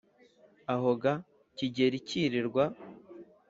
Aho 0.73 0.91
ga 1.01 1.13
Kigeli 1.57 1.99
kirirwa 2.07 2.63